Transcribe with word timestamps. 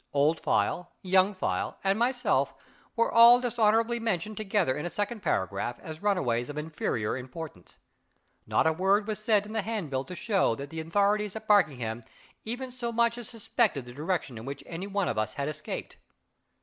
Old 0.13 0.39
File, 0.41 0.93
Young 1.03 1.35
File, 1.35 1.77
and 1.83 1.99
myself 1.99 2.55
were 2.95 3.11
all 3.11 3.39
dishonorably 3.39 3.99
mentioned 3.99 4.35
together 4.35 4.75
in 4.75 4.83
a 4.83 4.89
second 4.89 5.21
paragraph, 5.21 5.79
as 5.79 6.01
runaways 6.01 6.49
of 6.49 6.57
inferior 6.57 7.15
importance 7.15 7.77
Not 8.47 8.65
a 8.65 8.73
word 8.73 9.05
was 9.07 9.23
said 9.23 9.45
in 9.45 9.53
the 9.53 9.61
handbill 9.61 10.05
to 10.05 10.15
show 10.15 10.55
that 10.55 10.71
the 10.71 10.79
authorities 10.79 11.35
at 11.35 11.47
Barkingham 11.47 12.01
even 12.43 12.71
so 12.71 12.91
much 12.91 13.15
as 13.19 13.29
suspected 13.29 13.85
the 13.85 13.93
direction 13.93 14.39
in 14.39 14.45
which 14.45 14.63
any 14.65 14.87
one 14.87 15.07
of 15.07 15.19
us 15.19 15.35
had 15.35 15.47
escaped. 15.47 15.97